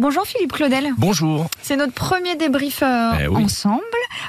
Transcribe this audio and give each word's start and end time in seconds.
Bonjour 0.00 0.26
Philippe 0.26 0.52
Claudel. 0.52 0.88
Bonjour. 0.98 1.46
C'est 1.62 1.76
notre 1.76 1.92
premier 1.92 2.34
débrief 2.34 2.82
euh, 2.82 3.12
Eh 3.22 3.28
oui. 3.28 3.44
ensemble. 3.44 3.80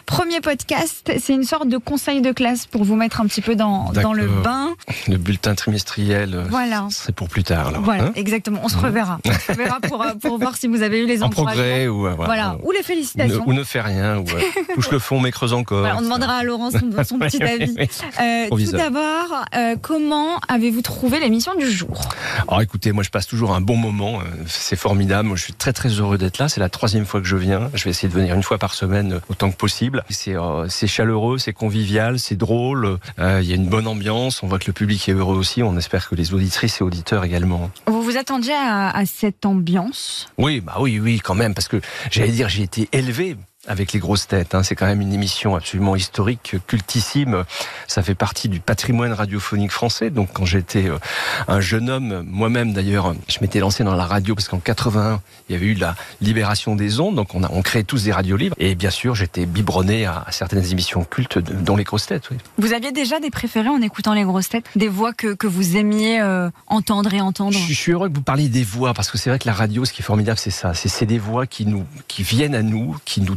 Premier 0.05 0.39
podcast, 0.39 1.11
c'est 1.19 1.33
une 1.33 1.43
sorte 1.43 1.67
de 1.67 1.77
conseil 1.77 2.21
de 2.21 2.31
classe 2.31 2.67
pour 2.67 2.83
vous 2.83 2.95
mettre 2.95 3.19
un 3.19 3.25
petit 3.25 3.41
peu 3.41 3.55
dans, 3.55 3.91
dans 3.91 4.13
le 4.13 4.27
bain. 4.27 4.75
Le 5.07 5.17
bulletin 5.17 5.55
trimestriel, 5.55 6.35
euh, 6.35 6.43
Voilà. 6.51 6.87
c'est 6.91 7.15
pour 7.15 7.29
plus 7.29 7.43
tard. 7.43 7.69
Alors, 7.69 7.81
Voilà, 7.81 8.05
hein 8.05 8.11
exactement. 8.15 8.59
On 8.63 8.69
se 8.69 8.77
reverra. 8.77 9.19
On 9.25 9.31
se 9.31 9.51
reverra 9.53 9.79
pour, 9.79 10.03
euh, 10.03 10.13
pour 10.21 10.37
voir 10.37 10.55
si 10.55 10.67
vous 10.67 10.83
avez 10.83 10.99
eu 11.01 11.07
les 11.07 11.23
en 11.23 11.29
progrès 11.29 11.87
ou, 11.87 12.07
Voilà. 12.15 12.57
Ou 12.63 12.71
les 12.71 12.79
ne, 12.79 12.83
félicitations. 12.83 13.43
ou 13.47 13.53
ne 13.53 13.63
fait 13.63 13.81
rien, 13.81 14.19
ou 14.19 14.25
euh, 14.29 14.41
touche 14.75 14.91
le 14.91 14.99
fond 14.99 15.19
mais 15.19 15.31
creuse 15.31 15.53
encore. 15.53 15.79
Voilà, 15.79 15.97
on 15.97 16.01
demandera 16.01 16.35
à 16.37 16.43
Laurent 16.43 16.69
son, 16.69 16.91
son 17.03 17.17
petit 17.19 17.41
avis. 17.41 17.75
Euh, 18.21 18.47
tout 18.49 18.71
d'abord, 18.71 19.45
comment 19.81 20.37
avez-vous 20.47 20.83
trouvé 20.83 21.19
l'émission 21.19 21.55
du 21.55 21.69
jour? 21.71 22.01
Alors 22.47 22.61
écoutez, 22.61 22.91
moi 22.91 23.03
je 23.03 23.09
passe 23.09 23.25
toujours 23.25 23.55
un 23.55 23.61
bon 23.61 23.77
moment, 23.77 24.19
c'est 24.45 24.75
formidable, 24.75 25.27
moi 25.29 25.37
je 25.37 25.43
suis 25.43 25.54
très 25.57 25.73
très 25.73 25.89
heureux 25.89 26.17
d'être 26.17 26.37
là, 26.37 26.49
c'est 26.49 26.59
la 26.59 26.69
troisième 26.69 27.05
fois 27.05 27.21
que 27.21 27.27
je 27.27 27.35
viens, 27.35 27.69
je 27.73 27.83
vais 27.83 27.89
essayer 27.89 28.07
de 28.07 28.13
venir 28.13 28.35
une 28.35 28.43
fois 28.43 28.57
par 28.57 28.73
semaine 28.73 29.13
euh, 29.13 29.19
autant 29.29 29.51
que 29.51 29.57
possible. 29.57 30.03
C'est 30.09 30.35
euh, 30.35 30.67
c'est 30.69 30.87
chaleureux, 30.87 31.37
c'est 31.37 31.53
convivial, 31.53 32.19
c'est 32.19 32.35
drôle, 32.35 32.97
euh, 33.19 33.39
il 33.41 33.47
y 33.47 33.51
a 33.51 33.55
une 33.55 33.67
bonne 33.67 33.87
ambiance, 33.87 34.43
on 34.43 34.47
voit 34.47 34.59
que 34.59 34.67
le 34.67 34.73
public 34.73 35.07
est 35.09 35.13
heureux 35.13 35.35
aussi, 35.35 35.63
on 35.63 35.77
espère 35.77 36.09
que 36.09 36.15
les 36.15 36.33
auditrices 36.33 36.81
et 36.81 36.83
auditeurs 36.83 37.23
également. 37.23 37.71
Vous 37.87 38.01
vous 38.01 38.17
attendiez 38.17 38.53
à, 38.53 38.89
à 38.89 39.05
cette 39.05 39.45
ambiance? 39.45 40.27
Oui, 40.37 40.61
bah 40.61 40.77
oui, 40.79 40.99
oui, 40.99 41.19
quand 41.19 41.35
même, 41.35 41.53
parce 41.53 41.67
que 41.67 41.81
j'allais 42.11 42.31
dire, 42.31 42.49
j'ai 42.49 42.63
été 42.63 42.89
élevé 42.91 43.37
avec 43.67 43.93
les 43.93 43.99
grosses 43.99 44.27
têtes. 44.27 44.55
hein. 44.55 44.63
C'est 44.63 44.75
quand 44.75 44.85
même 44.85 45.01
une 45.01 45.13
émission 45.13 45.55
absolument 45.55 45.95
historique, 45.95 46.55
cultissime. 46.67 47.43
Ça 47.87 48.03
fait 48.03 48.15
partie 48.15 48.49
du 48.49 48.59
patrimoine 48.59 49.11
radiophonique 49.13 49.71
français. 49.71 50.09
Donc, 50.09 50.29
quand 50.33 50.45
j'étais 50.45 50.89
euh, 50.89 50.97
un 51.47 51.59
jeune 51.61 51.89
homme, 51.89 52.23
moi-même 52.27 52.73
d'ailleurs, 52.73 53.15
je 53.27 53.37
m'étais 53.41 53.59
lancé 53.59 53.83
dans 53.83 53.95
la 53.95 54.05
radio 54.05 54.35
parce 54.35 54.47
qu'en 54.47 54.59
81, 54.59 55.21
il 55.49 55.53
y 55.53 55.55
avait 55.55 55.67
eu 55.67 55.73
la 55.75 55.95
libération 56.21 56.75
des 56.75 56.99
ondes. 56.99 57.15
Donc, 57.15 57.33
on 57.35 57.43
a 57.43 57.49
on 57.51 57.61
créait 57.61 57.83
tous 57.83 58.03
des 58.03 58.11
radios 58.11 58.37
libres. 58.37 58.55
Et 58.59 58.75
bien 58.75 58.89
sûr, 58.89 59.15
j'étais 59.15 59.45
biberonné 59.45 60.05
à, 60.05 60.23
à 60.27 60.31
certaines 60.31 60.65
émissions 60.71 61.03
cultes, 61.03 61.37
de- 61.37 61.53
dont 61.53 61.75
les 61.75 61.83
grosses 61.83 62.05
têtes. 62.07 62.29
Oui. 62.31 62.37
Vous 62.57 62.73
aviez 62.73 62.91
déjà 62.91 63.19
des 63.19 63.29
préférés 63.29 63.69
en 63.69 63.81
écoutant 63.81 64.13
les 64.13 64.23
grosses 64.23 64.49
têtes? 64.49 64.65
Des 64.75 64.87
voix 64.87 65.13
que, 65.13 65.33
que 65.33 65.47
vous 65.47 65.77
aimiez 65.77 66.21
euh, 66.21 66.49
entendre 66.67 67.13
et 67.13 67.21
entendre? 67.21 67.57
Je, 67.57 67.67
je 67.67 67.73
suis 67.73 67.91
heureux 67.91 68.09
que 68.09 68.15
vous 68.15 68.21
parliez 68.21 68.49
des 68.49 68.63
voix 68.63 68.93
parce 68.93 69.09
que 69.11 69.17
c'est 69.17 69.29
vrai 69.29 69.39
que 69.39 69.47
la 69.47 69.53
radio, 69.53 69.85
ce 69.85 69.93
qui 69.93 70.01
est 70.01 70.05
formidable, 70.05 70.37
c'est 70.39 70.51
ça. 70.51 70.73
C'est 70.73 70.89
c'est 70.89 71.05
des 71.05 71.19
voix 71.19 71.45
qui 71.47 71.65
nous, 71.65 71.85
qui 72.07 72.23
viennent 72.23 72.55
à 72.55 72.61
nous, 72.63 72.95
qui 73.05 73.21
nous 73.21 73.35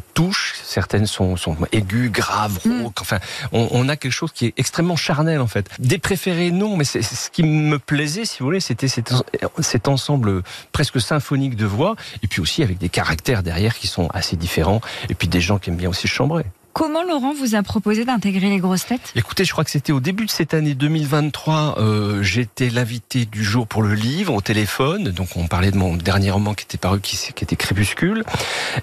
Certaines 0.65 1.07
sont, 1.07 1.37
sont 1.37 1.57
aiguës, 1.73 2.11
graves, 2.11 2.59
Mm. 2.65 2.83
rauques. 2.83 3.01
Enfin, 3.01 3.19
on, 3.53 3.69
on 3.71 3.89
a 3.89 3.97
quelque 3.97 4.13
chose 4.13 4.33
qui 4.33 4.47
est 4.47 4.55
extrêmement 4.57 4.97
charnel 4.97 5.41
en 5.41 5.47
fait. 5.47 5.69
Des 5.79 5.99
préférés, 5.99 6.51
non, 6.51 6.77
mais 6.77 6.85
c'est 6.85 7.03
c'est 7.03 7.15
ce 7.15 7.31
qui 7.31 7.43
me 7.45 7.79
plaisait, 7.79 8.25
si 8.25 8.41
vous 8.41 8.47
voulez, 8.47 8.61
c'était 8.61 8.89
cet, 8.89 9.13
cet 9.61 9.89
ensemble 9.89 10.43
presque 10.73 11.01
symphonique 11.01 11.57
de 11.57 11.67
voix, 11.67 11.95
et 12.23 12.27
puis 12.27 12.41
aussi 12.41 12.63
avec 12.63 12.79
des 12.79 12.89
caractères 12.89 13.43
derrière 13.43 13.77
qui 13.79 13.87
sont 13.87 14.09
assez 14.13 14.37
différents, 14.37 14.81
et 15.09 15.15
puis 15.15 15.29
des 15.29 15.41
gens 15.41 15.59
qui 15.59 15.71
aiment 15.71 15.77
bien 15.77 15.89
aussi 15.91 16.09
chambrer. 16.09 16.45
Comment 16.79 17.03
Laurent 17.03 17.35
vous 17.35 17.57
a 17.57 17.63
proposé 17.65 18.05
d'intégrer 18.05 18.51
les 18.51 18.59
grosses 18.59 18.87
têtes? 18.87 19.13
Écoutez, 19.17 19.45
je 19.45 19.51
crois 19.51 19.65
que 19.65 19.71
c'était 19.73 19.91
au 19.91 19.99
début 19.99 20.27
de 20.27 20.31
cette 20.31 20.55
année 20.55 20.75
2023. 20.75 21.75
Euh, 21.81 22.23
J'étais 22.23 22.71
l'invité 22.71 23.27
du 23.27 23.43
jour 23.43 23.67
pour 23.67 23.83
le 23.83 23.95
livre 23.95 24.33
au 24.33 24.41
téléphone. 24.41 25.09
Donc 25.11 25.31
on 25.35 25.49
parlait 25.49 25.73
de 25.73 25.77
mon 25.77 25.97
dernier 25.97 26.31
roman 26.31 26.55
qui 26.55 26.63
était 26.63 26.79
paru, 26.79 27.01
qui, 27.01 27.19
qui 27.35 27.43
était 27.43 27.57
Crépuscule. 27.57 28.23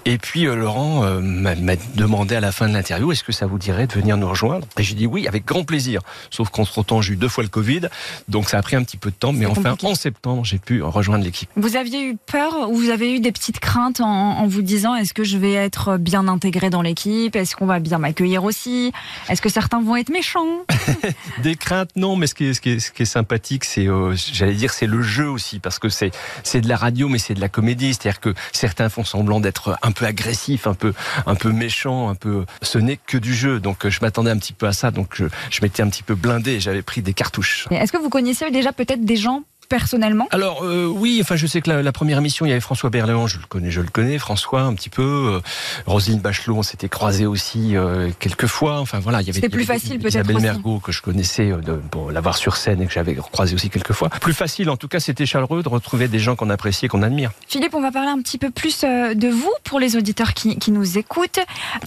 Et 0.04 0.18
puis 0.18 0.46
euh, 0.46 0.56
Laurent 0.56 1.04
euh, 1.04 1.20
m'a 1.20 1.54
m'a 1.54 1.72
demandé 1.94 2.36
à 2.36 2.40
la 2.40 2.52
fin 2.52 2.68
de 2.68 2.74
l'interview 2.74 3.12
est-ce 3.12 3.24
que 3.24 3.32
ça 3.32 3.46
vous 3.46 3.56
dirait 3.56 3.86
de 3.86 3.94
venir 3.94 4.18
nous 4.18 4.28
rejoindre? 4.28 4.66
Et 4.78 4.82
j'ai 4.82 4.94
dit 4.94 5.06
oui, 5.06 5.26
avec 5.26 5.46
grand 5.46 5.64
plaisir. 5.64 6.02
Sauf 6.28 6.50
qu'entre 6.50 6.82
temps, 6.82 7.00
j'ai 7.00 7.14
eu 7.14 7.16
deux 7.16 7.28
fois 7.28 7.44
le 7.44 7.48
Covid, 7.48 7.88
donc 8.28 8.50
ça 8.50 8.58
a 8.58 8.62
pris 8.62 8.76
un 8.76 8.82
petit 8.82 8.98
peu 8.98 9.10
de 9.10 9.16
temps. 9.16 9.32
Mais 9.32 9.46
enfin, 9.46 9.70
compliqué. 9.70 9.86
en 9.86 9.94
septembre, 9.94 10.44
j'ai 10.44 10.58
pu 10.58 10.82
rejoindre 10.82 11.24
l'équipe. 11.24 11.48
Vous 11.56 11.76
aviez 11.76 12.04
eu 12.04 12.18
peur 12.26 12.68
ou 12.68 12.76
vous 12.76 12.90
avez 12.90 13.14
eu 13.14 13.20
des 13.20 13.32
petites 13.32 13.58
craintes 13.58 14.02
en, 14.02 14.36
en 14.36 14.46
vous 14.46 14.60
disant 14.60 14.94
est-ce 14.96 15.14
que 15.14 15.24
je 15.24 15.38
vais 15.38 15.54
être 15.54 15.96
bien 15.96 16.28
intégré 16.28 16.68
dans 16.68 16.82
l'équipe? 16.82 17.34
Est-ce 17.34 17.56
qu'on 17.56 17.64
va 17.64 17.80
bien 17.88 17.98
m'accueillir 17.98 18.44
aussi 18.44 18.92
Est-ce 19.28 19.42
que 19.42 19.48
certains 19.48 19.80
vont 19.80 19.96
être 19.96 20.10
méchants? 20.10 20.64
Des 21.42 21.56
craintes, 21.56 21.90
non, 21.96 22.16
mais 22.16 22.26
ce 22.26 22.34
qui 22.34 22.46
est, 22.46 22.54
ce 22.54 22.60
qui 22.60 22.70
est, 22.70 22.78
ce 22.78 22.90
qui 22.90 23.02
est 23.02 23.06
sympathique, 23.06 23.64
c'est, 23.64 23.88
euh, 23.88 24.14
j'allais 24.32 24.54
dire, 24.54 24.72
c'est 24.72 24.86
le 24.86 25.02
jeu 25.02 25.28
aussi, 25.28 25.58
parce 25.58 25.78
que 25.78 25.88
c'est, 25.88 26.10
c'est 26.42 26.60
de 26.60 26.68
la 26.68 26.76
radio, 26.76 27.08
mais 27.08 27.18
c'est 27.18 27.34
de 27.34 27.40
la 27.40 27.48
comédie. 27.48 27.94
C'est-à-dire 27.94 28.20
que 28.20 28.34
certains 28.52 28.88
font 28.88 29.04
semblant 29.04 29.40
d'être 29.40 29.78
un 29.82 29.92
peu 29.92 30.04
agressifs, 30.04 30.66
un 30.66 30.74
peu, 30.74 30.92
un 31.26 31.34
peu 31.34 31.52
méchants, 31.52 32.08
un 32.08 32.14
peu. 32.14 32.44
Ce 32.62 32.78
n'est 32.78 32.98
que 32.98 33.18
du 33.18 33.34
jeu, 33.34 33.60
donc 33.60 33.86
euh, 33.86 33.90
je 33.90 34.00
m'attendais 34.00 34.30
un 34.30 34.38
petit 34.38 34.52
peu 34.52 34.66
à 34.66 34.72
ça, 34.72 34.90
donc 34.90 35.14
je, 35.14 35.26
je 35.50 35.60
m'étais 35.62 35.82
un 35.82 35.88
petit 35.88 36.02
peu 36.02 36.14
blindé, 36.14 36.60
j'avais 36.60 36.82
pris 36.82 37.02
des 37.02 37.14
cartouches. 37.14 37.66
Est-ce 37.70 37.92
que 37.92 37.98
vous 37.98 38.10
connaissez 38.10 38.50
déjà 38.50 38.72
peut-être 38.72 39.04
des 39.04 39.16
gens 39.16 39.42
personnellement 39.68 40.28
Alors 40.30 40.62
euh, 40.62 40.86
oui, 40.86 41.18
enfin 41.22 41.36
je 41.36 41.46
sais 41.46 41.60
que 41.60 41.70
la, 41.70 41.82
la 41.82 41.92
première 41.92 42.18
émission, 42.18 42.46
il 42.46 42.50
y 42.50 42.52
avait 42.52 42.60
François 42.60 42.90
Berléand, 42.90 43.26
je 43.26 43.38
le 43.38 43.46
connais, 43.46 43.70
je 43.70 43.80
le 43.80 43.88
connais, 43.88 44.18
François 44.18 44.62
un 44.62 44.74
petit 44.74 44.90
peu, 44.90 45.02
euh, 45.02 45.40
Roselyne 45.86 46.20
Bachelot, 46.20 46.56
on 46.56 46.62
s'était 46.62 46.88
croisés 46.88 47.26
aussi 47.26 47.76
euh, 47.76 48.10
quelques 48.18 48.46
fois. 48.46 48.80
Enfin 48.80 48.98
voilà, 48.98 49.20
il 49.22 49.26
y 49.26 49.30
avait 49.30 49.40
C'était 49.40 49.48
il 49.48 49.60
y 49.60 49.64
plus 49.64 49.70
avait 49.70 49.78
facile, 49.80 49.98
peut-être, 49.98 50.14
Isabelle. 50.14 50.40
Mergot 50.40 50.80
que 50.80 50.92
je 50.92 51.02
connaissais 51.02 51.50
euh, 51.50 51.58
de, 51.58 51.72
pour 51.72 52.10
l'avoir 52.10 52.36
sur 52.36 52.56
scène 52.56 52.80
et 52.82 52.86
que 52.86 52.92
j'avais 52.92 53.14
croisé 53.14 53.54
aussi 53.54 53.70
quelques 53.70 53.92
fois. 53.92 54.08
Plus 54.08 54.34
facile, 54.34 54.70
en 54.70 54.76
tout 54.76 54.88
cas, 54.88 55.00
c'était 55.00 55.26
chaleureux 55.26 55.62
de 55.62 55.68
retrouver 55.68 56.08
des 56.08 56.18
gens 56.18 56.36
qu'on 56.36 56.50
apprécie 56.50 56.86
et 56.86 56.88
qu'on 56.88 57.02
admire. 57.02 57.32
Philippe, 57.48 57.74
on 57.74 57.80
va 57.80 57.90
parler 57.92 58.10
un 58.10 58.20
petit 58.20 58.38
peu 58.38 58.50
plus 58.50 58.82
de 58.82 59.28
vous 59.28 59.52
pour 59.64 59.80
les 59.80 59.96
auditeurs 59.96 60.34
qui, 60.34 60.58
qui 60.58 60.70
nous 60.70 60.98
écoutent. 60.98 61.40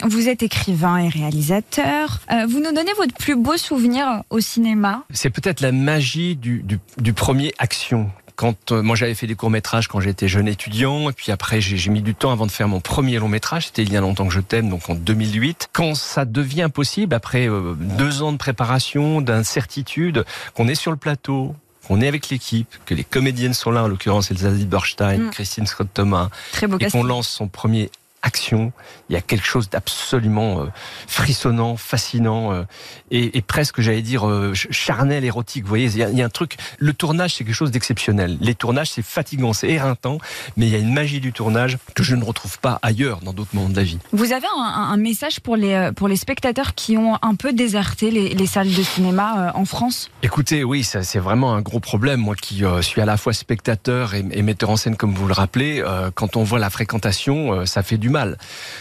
Vous 0.04 0.28
êtes 0.30 0.44
écrivain 0.44 0.98
et 0.98 1.10
réalisateur. 1.10 2.20
Vous 2.48 2.60
nous 2.60 2.72
donnez 2.74 2.94
votre 2.98 3.14
plus 3.14 3.36
beau 3.36 3.58
souvenir 3.58 4.24
au 4.30 4.40
cinéma? 4.40 5.04
C'est 5.12 5.30
peut-être 5.30 5.62
la 5.62 5.72
magie 5.72 6.36
du, 6.36 6.62
du, 6.64 6.80
du 6.98 7.14
premier 7.14 7.54
action. 7.70 8.10
Quand 8.36 8.72
euh, 8.72 8.82
moi 8.82 8.96
j'avais 8.96 9.14
fait 9.14 9.28
des 9.28 9.36
courts 9.36 9.52
métrages 9.52 9.88
quand 9.88 10.00
j'étais 10.00 10.28
jeune 10.28 10.48
étudiant, 10.48 11.10
et 11.10 11.14
puis 11.14 11.32
après 11.32 11.62
j'ai 11.62 11.92
mis 11.92 12.02
du 12.02 12.16
temps 12.16 12.32
avant 12.32 12.48
de 12.48 12.52
faire 12.52 12.68
mon 12.68 12.80
premier 12.80 13.20
long 13.20 13.28
métrage. 13.28 13.68
C'était 13.68 13.84
il 13.84 13.94
y 13.94 13.98
a 13.98 14.02
longtemps 14.02 14.26
que 14.28 14.34
je 14.34 14.40
t'aime, 14.40 14.70
donc 14.70 14.90
en 14.90 14.96
2008. 14.96 15.70
Quand 15.72 15.94
ça 15.94 16.26
devient 16.26 16.70
possible 16.74 17.14
après 17.14 17.48
euh, 17.48 17.76
deux 17.78 18.24
ans 18.24 18.32
de 18.32 18.38
préparation, 18.38 19.22
d'incertitude, 19.22 20.26
qu'on 20.56 20.68
est 20.68 20.74
sur 20.76 20.90
le 20.90 20.98
plateau, 20.98 21.54
qu'on 21.88 22.02
est 22.02 22.08
avec 22.08 22.30
l'équipe, 22.30 22.74
que 22.86 22.96
les 22.96 23.04
comédiennes 23.04 23.54
sont 23.54 23.72
là, 23.72 23.84
en 23.84 23.88
l'occurrence 23.88 24.32
Elsa 24.32 24.54
Zilberstein, 24.56 25.28
Mm. 25.28 25.30
Christine 25.32 25.68
Scott 25.68 25.90
Thomas, 25.94 26.30
Très 26.54 26.66
beau 26.66 26.78
et 26.80 26.90
qu'on 26.90 27.04
lance 27.04 27.28
son 27.28 27.48
premier 27.48 27.92
action, 28.22 28.72
il 29.10 29.14
y 29.14 29.16
a 29.16 29.22
quelque 29.22 29.46
chose 29.46 29.70
d'absolument 29.70 30.62
euh, 30.62 30.66
frissonnant, 31.08 31.78
fascinant 31.78 32.52
euh, 32.54 32.64
et, 33.12 33.38
et 33.38 33.42
presque, 33.42 33.82
j'allais 33.82 34.02
dire, 34.02 34.28
euh, 34.28 34.54
ch- 34.54 34.68
charnel, 34.72 35.24
érotique. 35.24 35.64
Vous 35.64 35.70
voyez, 35.70 35.86
il 35.88 35.98
y, 35.98 36.04
a, 36.04 36.10
il 36.10 36.18
y 36.18 36.22
a 36.22 36.26
un 36.26 36.30
truc. 36.30 36.58
Le 36.78 36.94
tournage, 36.94 37.36
c'est 37.36 37.44
quelque 37.44 37.56
chose 37.56 37.72
d'exceptionnel. 37.72 38.38
Les 38.42 38.56
tournages, 38.56 38.92
c'est 38.92 39.02
fatigant, 39.02 39.54
c'est 39.54 39.70
éreintant, 39.70 40.20
mais 40.58 40.68
il 40.68 40.72
y 40.72 40.76
a 40.76 40.80
une 40.80 40.94
magie 40.94 41.20
du 41.20 41.32
tournage 41.34 41.78
que 41.96 42.04
je 42.04 42.16
ne 42.16 42.24
retrouve 42.24 42.60
pas 42.60 42.80
ailleurs 42.82 43.20
dans 43.22 43.34
d'autres 43.34 43.56
mondes 43.56 43.72
de 43.72 43.78
la 43.78 43.84
vie. 43.84 44.00
Vous 44.12 44.34
avez 44.34 44.48
un, 44.58 44.62
un 44.64 44.98
message 44.98 45.40
pour 45.40 45.56
les, 45.56 45.92
pour 45.96 46.08
les 46.08 46.18
spectateurs 46.18 46.76
qui 46.76 46.98
ont 46.98 47.18
un 47.22 47.36
peu 47.36 47.54
déserté 47.54 48.12
les, 48.12 48.30
les 48.30 48.46
salles 48.46 48.74
de 48.74 48.84
cinéma 48.84 49.52
en 49.56 49.66
France? 49.66 50.12
Écoutez, 50.24 50.64
oui, 50.64 50.84
c'est 50.84 51.20
vraiment 51.20 51.54
un 51.54 51.62
gros 51.62 51.80
problème. 51.80 52.20
Moi 52.20 52.36
qui 52.36 52.66
euh, 52.66 52.82
suis 52.82 53.02
à 53.02 53.06
la 53.06 53.18
fois 53.18 53.34
spectateur 53.34 54.14
et, 54.14 54.26
et 54.32 54.42
metteur 54.42 54.70
en 54.70 54.78
scène, 54.78 54.96
comme 54.96 55.14
vous 55.14 55.28
le 55.28 55.34
rappelez, 55.34 55.82
euh, 55.86 56.12
quand 56.14 56.36
on 56.36 56.44
voit 56.44 56.60
la 56.60 56.70
fréquentation, 56.70 57.54
euh, 57.54 57.66
ça 57.66 57.84
fait 57.84 57.98
du 57.98 58.09
mal. 58.10 58.38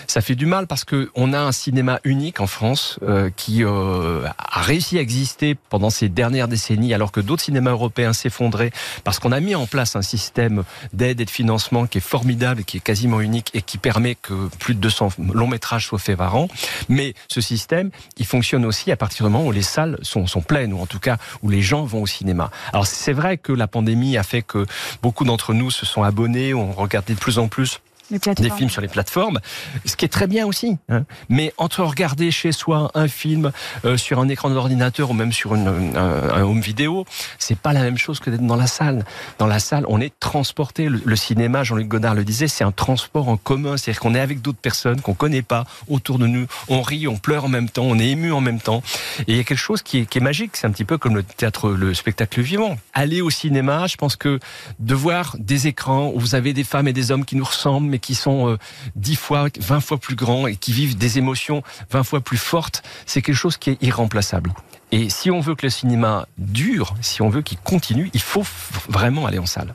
Ça 0.06 0.20
fait 0.20 0.34
du 0.34 0.46
mal 0.46 0.66
parce 0.66 0.84
que 0.84 1.10
on 1.14 1.32
a 1.32 1.38
un 1.38 1.52
cinéma 1.52 2.00
unique 2.04 2.40
en 2.40 2.46
France 2.46 2.98
euh, 3.02 3.30
qui 3.36 3.64
euh, 3.64 4.26
a 4.38 4.60
réussi 4.62 4.98
à 4.98 5.00
exister 5.00 5.56
pendant 5.68 5.90
ces 5.90 6.08
dernières 6.08 6.48
décennies, 6.48 6.94
alors 6.94 7.12
que 7.12 7.20
d'autres 7.20 7.42
cinémas 7.42 7.70
européens 7.70 8.12
s'effondraient 8.12 8.70
parce 9.04 9.18
qu'on 9.18 9.32
a 9.32 9.40
mis 9.40 9.54
en 9.54 9.66
place 9.66 9.96
un 9.96 10.02
système 10.02 10.64
d'aide 10.92 11.20
et 11.20 11.24
de 11.24 11.30
financement 11.30 11.86
qui 11.86 11.98
est 11.98 12.02
formidable, 12.02 12.64
qui 12.64 12.78
est 12.78 12.80
quasiment 12.80 13.20
unique 13.20 13.50
et 13.54 13.62
qui 13.62 13.78
permet 13.78 14.14
que 14.14 14.48
plus 14.58 14.74
de 14.74 14.80
200 14.80 15.10
longs 15.32 15.46
métrages 15.46 15.86
soient 15.86 15.98
faits 15.98 16.18
par 16.18 16.36
an. 16.36 16.48
Mais 16.88 17.14
ce 17.28 17.40
système, 17.40 17.90
il 18.16 18.26
fonctionne 18.26 18.64
aussi 18.64 18.90
à 18.90 18.96
partir 18.96 19.26
du 19.26 19.32
moment 19.32 19.46
où 19.46 19.52
les 19.52 19.62
salles 19.62 19.98
sont, 20.02 20.26
sont 20.26 20.40
pleines, 20.40 20.72
ou 20.72 20.80
en 20.80 20.86
tout 20.86 21.00
cas 21.00 21.18
où 21.42 21.50
les 21.50 21.62
gens 21.62 21.84
vont 21.84 22.02
au 22.02 22.06
cinéma. 22.06 22.50
Alors 22.72 22.86
c'est 22.86 23.12
vrai 23.12 23.38
que 23.38 23.52
la 23.52 23.66
pandémie 23.66 24.16
a 24.16 24.22
fait 24.22 24.42
que 24.42 24.66
beaucoup 25.02 25.24
d'entre 25.24 25.54
nous 25.54 25.70
se 25.70 25.86
sont 25.86 26.02
abonnés, 26.02 26.54
ont 26.54 26.72
regardé 26.72 27.14
de 27.14 27.18
plus 27.18 27.38
en 27.38 27.48
plus 27.48 27.80
des 28.10 28.50
films 28.50 28.70
sur 28.70 28.80
les 28.80 28.88
plateformes, 28.88 29.40
ce 29.84 29.96
qui 29.96 30.04
est 30.04 30.08
très 30.08 30.26
bien 30.26 30.46
aussi. 30.46 30.78
hein. 30.88 31.04
Mais 31.28 31.52
entre 31.58 31.82
regarder 31.82 32.30
chez 32.30 32.52
soi 32.52 32.90
un 32.94 33.08
film 33.08 33.52
euh, 33.84 33.96
sur 33.96 34.18
un 34.20 34.28
écran 34.28 34.50
d'ordinateur 34.50 35.10
ou 35.10 35.14
même 35.14 35.32
sur 35.32 35.54
une, 35.54 35.68
un, 35.68 36.30
un 36.30 36.42
home 36.42 36.60
vidéo, 36.60 37.04
c'est 37.38 37.58
pas 37.58 37.72
la 37.72 37.82
même 37.82 37.98
chose 37.98 38.20
que 38.20 38.30
d'être 38.30 38.46
dans 38.46 38.56
la 38.56 38.66
salle. 38.66 39.04
Dans 39.38 39.46
la 39.46 39.58
salle, 39.58 39.84
on 39.88 40.00
est 40.00 40.12
transporté. 40.20 40.88
Le, 40.88 41.00
le 41.04 41.16
cinéma, 41.16 41.64
Jean-Luc 41.64 41.88
Godard 41.88 42.14
le 42.14 42.24
disait, 42.24 42.48
c'est 42.48 42.64
un 42.64 42.72
transport 42.72 43.28
en 43.28 43.36
commun. 43.36 43.76
C'est-à-dire 43.76 44.00
qu'on 44.00 44.14
est 44.14 44.20
avec 44.20 44.40
d'autres 44.40 44.58
personnes 44.58 45.00
qu'on 45.00 45.14
connaît 45.14 45.42
pas 45.42 45.64
autour 45.88 46.18
de 46.18 46.26
nous. 46.26 46.46
On 46.68 46.82
rit, 46.82 47.08
on 47.08 47.16
pleure 47.16 47.44
en 47.44 47.48
même 47.48 47.68
temps, 47.68 47.84
on 47.84 47.98
est 47.98 48.08
ému 48.08 48.32
en 48.32 48.40
même 48.40 48.60
temps. 48.60 48.82
Et 49.20 49.32
il 49.32 49.36
y 49.36 49.40
a 49.40 49.44
quelque 49.44 49.58
chose 49.58 49.82
qui 49.82 49.98
est, 49.98 50.06
qui 50.06 50.18
est 50.18 50.22
magique. 50.22 50.56
C'est 50.56 50.66
un 50.66 50.70
petit 50.70 50.84
peu 50.84 50.98
comme 50.98 51.14
le 51.14 51.22
théâtre, 51.22 51.70
le 51.70 51.94
spectacle 51.94 52.40
vivant. 52.40 52.76
Aller 52.94 53.20
au 53.20 53.30
cinéma, 53.30 53.86
je 53.86 53.96
pense 53.96 54.16
que 54.16 54.38
de 54.78 54.94
voir 54.94 55.36
des 55.38 55.66
écrans 55.66 56.10
où 56.14 56.20
vous 56.20 56.34
avez 56.34 56.52
des 56.52 56.64
femmes 56.64 56.88
et 56.88 56.92
des 56.92 57.10
hommes 57.10 57.24
qui 57.24 57.36
nous 57.36 57.44
ressemblent, 57.44 57.88
mais 57.88 57.97
qui 57.98 58.14
sont 58.14 58.48
euh, 58.48 58.58
10 58.96 59.16
fois, 59.16 59.48
20 59.58 59.80
fois 59.80 59.98
plus 59.98 60.16
grands 60.16 60.46
et 60.46 60.56
qui 60.56 60.72
vivent 60.72 60.96
des 60.96 61.18
émotions 61.18 61.62
20 61.90 62.02
fois 62.04 62.20
plus 62.20 62.38
fortes, 62.38 62.82
c'est 63.06 63.22
quelque 63.22 63.36
chose 63.36 63.56
qui 63.56 63.70
est 63.70 63.82
irremplaçable. 63.82 64.52
Et 64.90 65.10
si 65.10 65.30
on 65.30 65.40
veut 65.40 65.54
que 65.54 65.66
le 65.66 65.70
cinéma 65.70 66.26
dure, 66.38 66.94
si 67.02 67.20
on 67.22 67.28
veut 67.28 67.42
qu'il 67.42 67.58
continue, 67.58 68.10
il 68.14 68.22
faut 68.22 68.44
vraiment 68.88 69.26
aller 69.26 69.38
en 69.38 69.46
salle. 69.46 69.74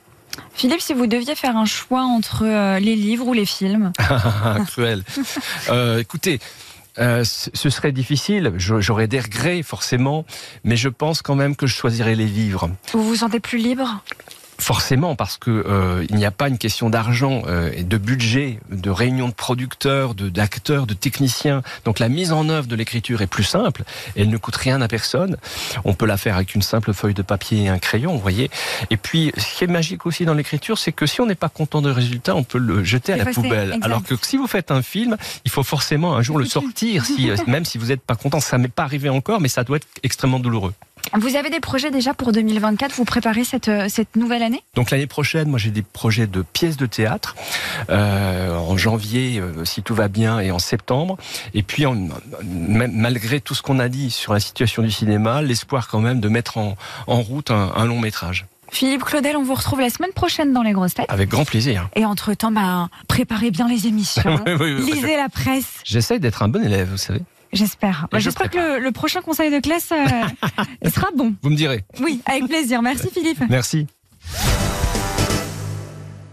Philippe, 0.55 0.81
si 0.81 0.93
vous 0.93 1.07
deviez 1.07 1.35
faire 1.35 1.57
un 1.57 1.65
choix 1.65 2.01
entre 2.01 2.43
euh, 2.45 2.79
les 2.79 2.95
livres 2.95 3.27
ou 3.27 3.33
les 3.33 3.45
films, 3.45 3.91
Cruel. 4.67 5.03
Euh, 5.69 5.99
écoutez, 5.99 6.39
euh, 6.99 7.23
ce 7.23 7.69
serait 7.69 7.91
difficile, 7.91 8.53
j'aurais 8.57 9.07
des 9.07 9.19
regrets 9.19 9.63
forcément, 9.63 10.25
mais 10.63 10.75
je 10.75 10.89
pense 10.89 11.21
quand 11.21 11.35
même 11.35 11.55
que 11.55 11.65
je 11.67 11.75
choisirais 11.75 12.15
les 12.15 12.27
livres. 12.27 12.69
vous 12.93 13.03
vous 13.03 13.15
sentez 13.15 13.39
plus 13.39 13.57
libre? 13.57 14.03
Forcément, 14.59 15.15
parce 15.15 15.37
que 15.37 15.49
euh, 15.49 16.05
il 16.09 16.15
n'y 16.15 16.25
a 16.25 16.31
pas 16.31 16.47
une 16.47 16.57
question 16.57 16.89
d'argent 16.89 17.43
euh, 17.47 17.71
et 17.75 17.83
de 17.83 17.97
budget, 17.97 18.59
de 18.71 18.89
réunion 18.89 19.27
de 19.27 19.33
producteurs, 19.33 20.13
de 20.13 20.29
d'acteurs, 20.29 20.85
de 20.85 20.93
techniciens. 20.93 21.63
Donc 21.85 21.99
la 21.99 22.09
mise 22.09 22.31
en 22.31 22.49
œuvre 22.49 22.67
de 22.67 22.75
l'écriture 22.75 23.21
est 23.21 23.27
plus 23.27 23.43
simple. 23.43 23.83
Elle 24.15 24.29
ne 24.29 24.37
coûte 24.37 24.55
rien 24.55 24.81
à 24.81 24.87
personne. 24.87 25.37
On 25.85 25.93
peut 25.93 26.05
la 26.05 26.17
faire 26.17 26.35
avec 26.35 26.55
une 26.55 26.61
simple 26.61 26.93
feuille 26.93 27.13
de 27.13 27.21
papier 27.21 27.63
et 27.63 27.69
un 27.69 27.79
crayon, 27.79 28.13
vous 28.13 28.21
voyez. 28.21 28.49
Et 28.89 28.97
puis, 28.97 29.31
ce 29.37 29.57
qui 29.57 29.63
est 29.63 29.67
magique 29.67 30.05
aussi 30.05 30.25
dans 30.25 30.33
l'écriture, 30.33 30.77
c'est 30.77 30.91
que 30.91 31.05
si 31.05 31.21
on 31.21 31.25
n'est 31.25 31.35
pas 31.35 31.49
content 31.49 31.81
du 31.81 31.89
résultat, 31.89 32.35
on 32.35 32.43
peut 32.43 32.57
le 32.57 32.83
jeter 32.83 33.13
à 33.13 33.17
la 33.17 33.25
poubelle. 33.25 33.69
exact. 33.69 33.85
Alors 33.85 34.03
que 34.03 34.15
si 34.21 34.37
vous 34.37 34.47
faites 34.47 34.71
un 34.71 34.81
film, 34.81 35.17
il 35.45 35.51
faut 35.51 35.63
forcément 35.63 36.15
un 36.15 36.21
jour 36.21 36.37
le 36.37 36.45
sortir, 36.45 37.05
si, 37.05 37.29
euh, 37.29 37.35
même 37.47 37.65
si 37.65 37.77
vous 37.77 37.87
n'êtes 37.87 38.01
pas 38.01 38.15
content. 38.15 38.39
Ça 38.39 38.57
m'est 38.57 38.67
pas 38.67 38.83
arrivé 38.83 39.09
encore, 39.09 39.41
mais 39.41 39.49
ça 39.49 39.63
doit 39.63 39.77
être 39.77 39.87
extrêmement 40.03 40.39
douloureux. 40.39 40.73
Vous 41.15 41.35
avez 41.35 41.49
des 41.49 41.59
projets 41.59 41.91
déjà 41.91 42.13
pour 42.13 42.31
2024 42.31 42.93
Vous 42.95 43.05
préparez 43.05 43.43
cette, 43.43 43.67
euh, 43.69 43.87
cette 43.89 44.15
nouvelle 44.15 44.41
année? 44.43 44.63
Donc 44.75 44.89
l'année 44.91 45.07
prochaine, 45.07 45.47
moi 45.49 45.59
j'ai 45.59 45.69
des 45.71 45.81
projets 45.83 46.27
de 46.27 46.41
pièces 46.41 46.77
de 46.77 46.85
théâtre 46.85 47.35
euh, 47.89 48.55
en 48.57 48.77
janvier, 48.77 49.39
euh, 49.39 49.63
si 49.65 49.83
tout 49.83 49.93
va 49.95 50.07
bien, 50.07 50.39
et 50.39 50.51
en 50.51 50.59
septembre. 50.59 51.17
Et 51.53 51.63
puis, 51.63 51.85
en- 51.85 52.07
malgré 52.43 53.41
tout 53.41 53.53
ce 53.55 53.61
qu'on 53.61 53.79
a 53.79 53.89
dit 53.89 54.09
sur 54.11 54.33
la 54.33 54.39
situation 54.39 54.81
du 54.81 54.91
cinéma, 54.91 55.41
l'espoir 55.41 55.87
quand 55.87 55.99
même 55.99 56.19
de 56.19 56.29
mettre 56.29 56.57
en, 56.57 56.75
en 57.07 57.21
route 57.21 57.51
un, 57.51 57.71
un 57.75 57.85
long 57.85 57.99
métrage. 57.99 58.45
Philippe 58.71 59.03
Claudel, 59.03 59.37
on 59.37 59.43
vous 59.43 59.53
retrouve 59.53 59.81
la 59.81 59.91
semaine 59.91 60.13
prochaine 60.15 60.51
dans 60.51 60.63
les 60.63 60.71
grosses 60.71 60.95
têtes. 60.95 61.05
Avec 61.09 61.29
grand 61.29 61.45
plaisir. 61.45 61.89
Et 61.95 62.05
entre-temps, 62.05 62.51
bah, 62.51 62.89
préparez 63.07 63.51
bien 63.51 63.67
les 63.67 63.85
émissions. 63.85 64.39
Oui, 64.47 64.53
oui, 64.59 64.73
oui. 64.79 64.91
Lisez 64.93 65.15
la 65.15 65.29
presse. 65.29 65.65
J'essaye 65.83 66.19
d'être 66.19 66.41
un 66.41 66.47
bon 66.47 66.63
élève, 66.63 66.89
vous 66.89 66.97
savez. 66.97 67.21
J'espère. 67.53 68.07
Bah, 68.11 68.19
je 68.19 68.25
J'espère 68.25 68.49
que 68.49 68.57
le, 68.57 68.79
le 68.79 68.91
prochain 68.91 69.21
conseil 69.21 69.51
de 69.51 69.59
classe 69.59 69.91
euh, 69.91 70.89
sera 70.89 71.07
bon. 71.15 71.35
Vous 71.41 71.49
me 71.49 71.55
direz. 71.55 71.85
Oui, 72.01 72.21
avec 72.25 72.47
plaisir. 72.47 72.81
Merci 72.81 73.09
Philippe. 73.13 73.41
Merci. 73.49 73.87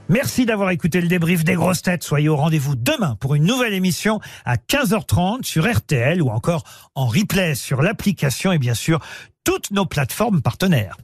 Merci 0.09 0.45
d'avoir 0.45 0.71
écouté 0.71 1.01
le 1.01 1.07
débrief 1.07 1.45
des 1.45 1.55
grosses 1.55 1.83
têtes. 1.83 2.03
Soyez 2.03 2.29
au 2.29 2.35
rendez-vous 2.35 2.75
demain 2.75 3.17
pour 3.21 3.37
une 3.37 3.45
nouvelle 3.45 3.75
émission 3.75 4.19
à 4.45 4.57
15h30 4.57 5.45
sur 5.45 5.71
RTL 5.71 6.21
ou 6.21 6.31
encore 6.31 6.65
en 6.97 7.07
replay 7.07 7.55
sur 7.55 7.81
l'application 7.81 8.51
et 8.51 8.59
bien 8.59 8.75
sûr 8.75 8.99
toutes 9.45 9.71
nos 9.71 9.87
plateformes 9.87 10.43
partenaires. 10.43 10.97